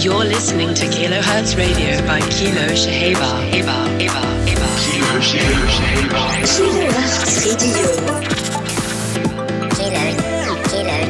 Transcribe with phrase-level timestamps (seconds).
[0.00, 3.50] You're listening to Kilohertz Radio by Kilo Shaheba.
[3.50, 4.68] Eba, Eba, Eba.
[4.78, 5.66] Kilo Shaheba.
[6.46, 7.82] Kilohertz Radio.
[9.74, 10.04] Kilo,
[10.68, 11.02] Kilo,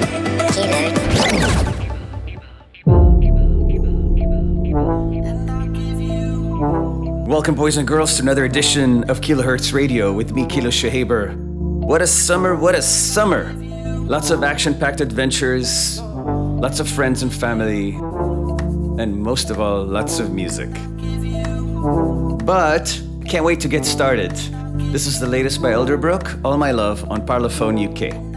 [5.74, 7.24] Kilo.
[7.26, 11.36] Welcome, boys and girls, to another edition of Kilohertz Radio with me, Kilo Shahaber.
[11.36, 13.52] What a summer, what a summer!
[14.08, 17.92] Lots of action packed adventures, lots of friends and family,
[18.98, 20.70] and most of all, lots of music.
[22.45, 24.33] But can't wait to get started.
[24.93, 28.27] This is the latest by Elderbrook, All My Love on Parlophone UK.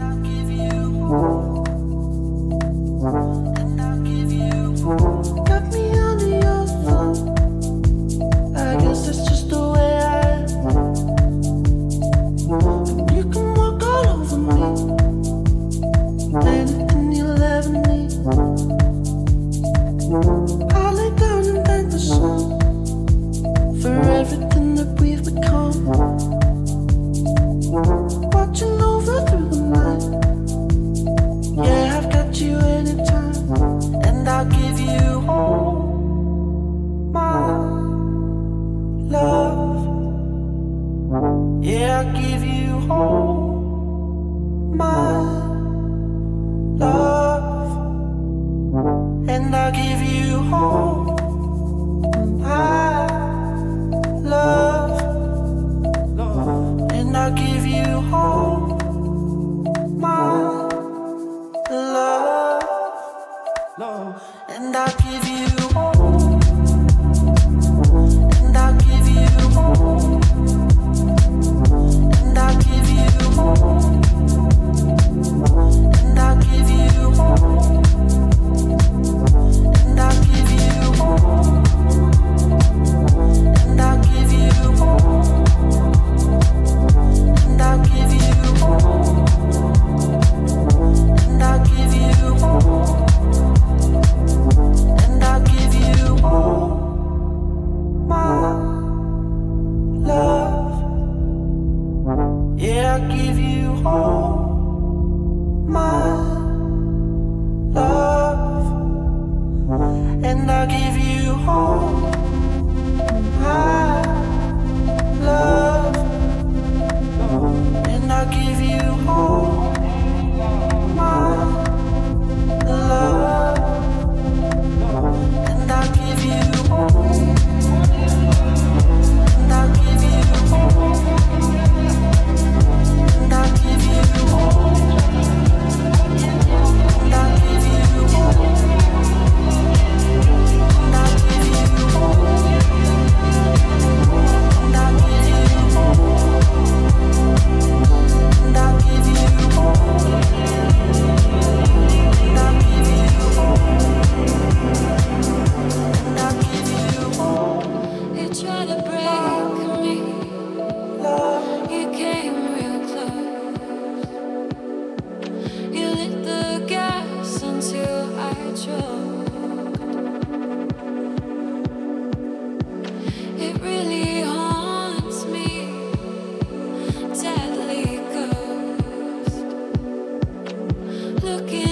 [181.32, 181.71] looking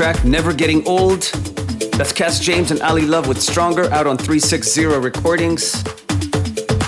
[0.00, 1.24] track Never Getting Old.
[1.98, 5.84] That's Cass James and Ali Love with Stronger out on 360 Recordings.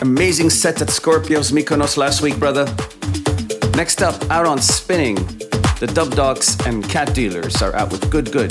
[0.01, 2.65] Amazing set at Scorpios Mykonos last week, brother.
[3.77, 8.51] Next up, out on Spinning, the Dubdogz and Cat Dealers are out with Good Good.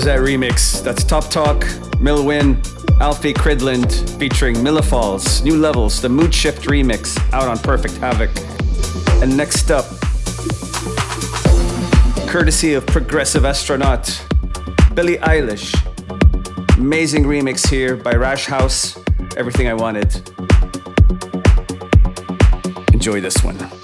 [0.00, 0.82] Is that remix?
[0.82, 1.60] That's Top Talk,
[2.00, 2.56] Milwin,
[3.02, 8.30] Alfie Cridland featuring Millafalls, New Levels, the Mood Shift remix out on Perfect Havoc.
[9.22, 9.84] And next up,
[12.30, 14.06] courtesy of Progressive Astronaut,
[14.94, 15.74] Billie Eilish.
[16.78, 18.98] Amazing remix here by Rash House,
[19.36, 20.14] Everything I Wanted.
[22.94, 23.79] Enjoy this one.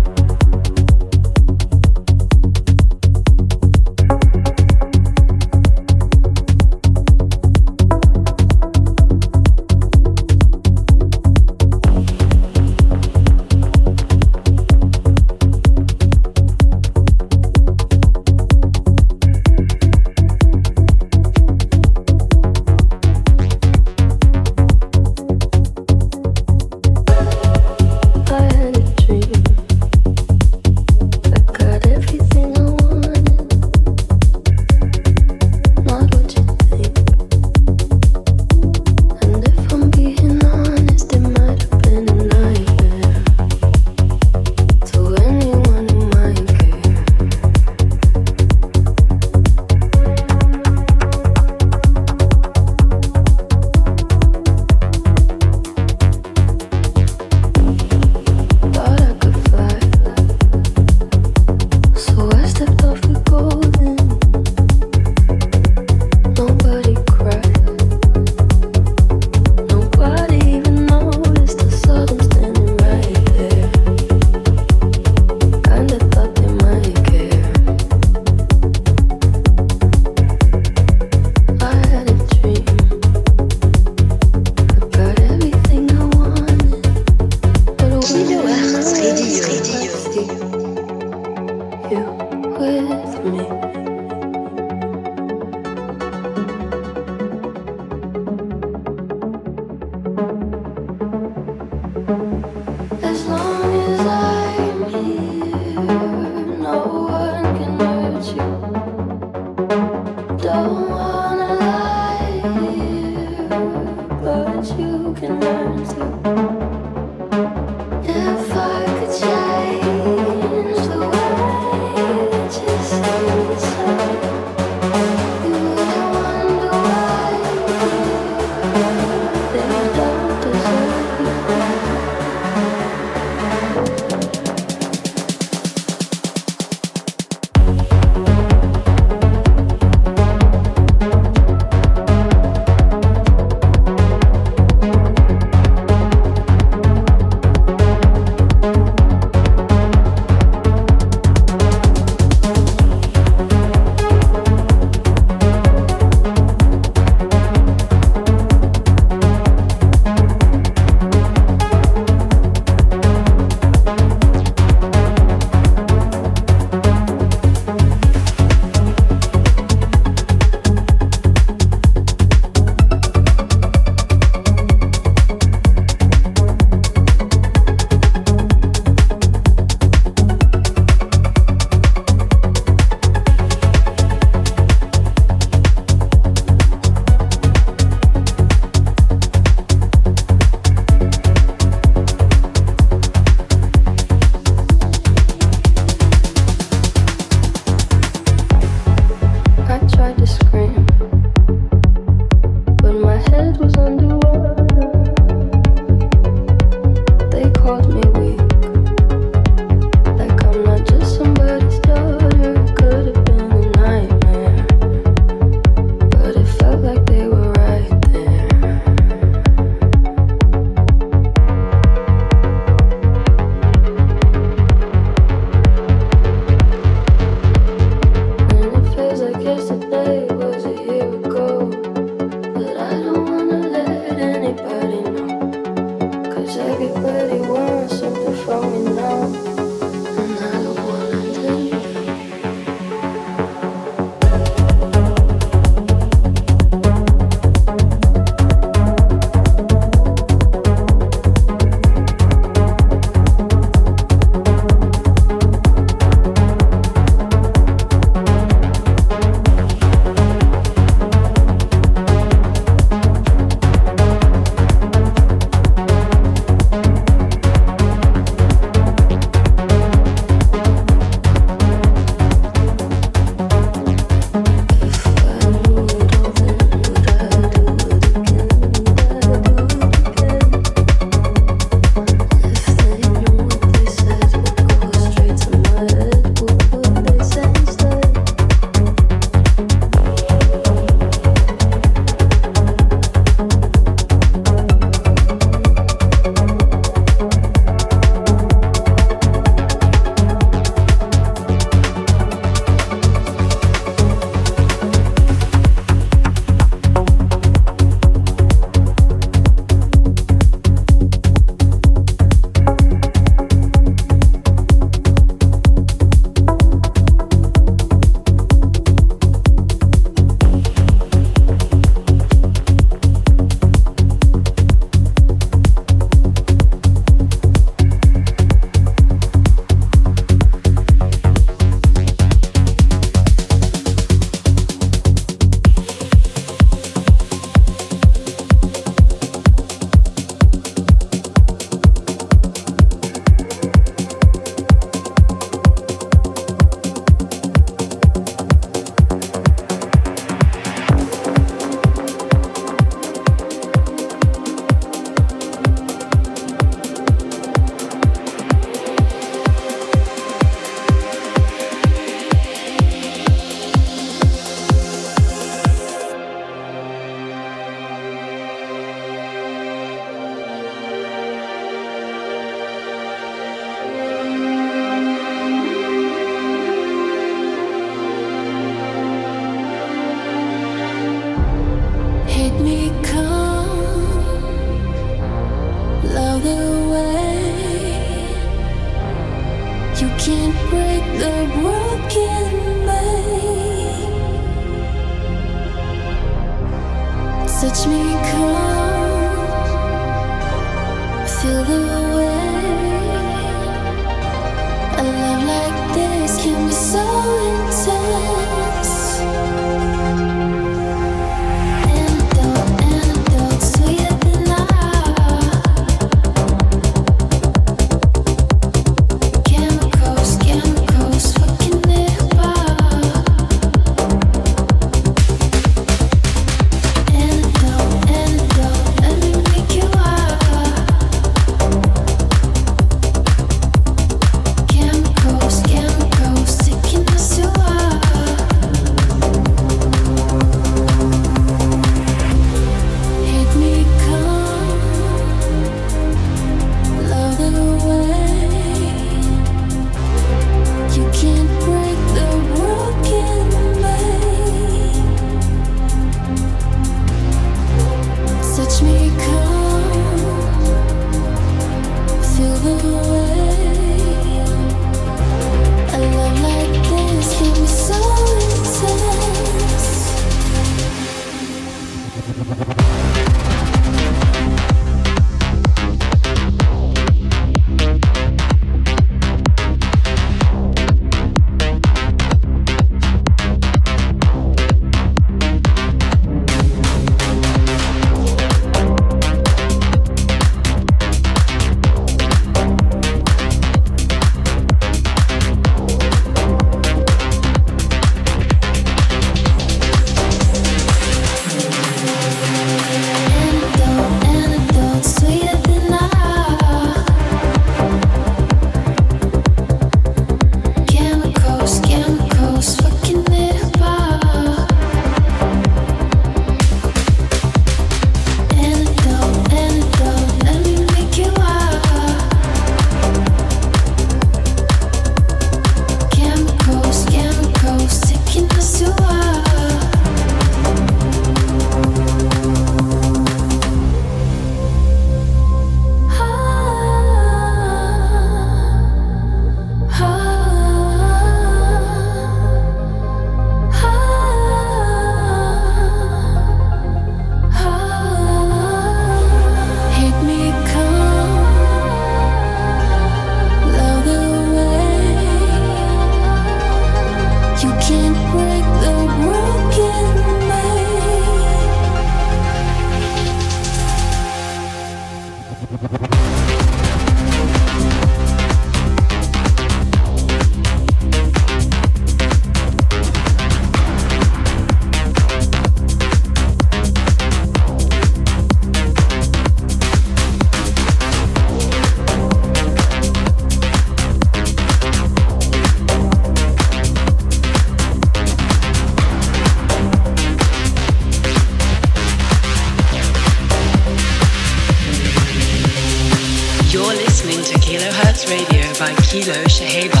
[599.11, 600.00] kilo shaheba.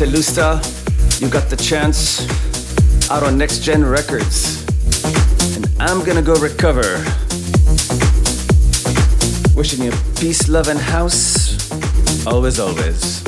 [0.00, 0.56] Telusta,
[1.20, 2.26] you got the chance
[3.10, 4.64] out on Next Gen Records.
[5.54, 7.04] And I'm gonna go recover.
[9.54, 11.70] Wishing you peace, love, and house.
[12.26, 13.19] Always, always.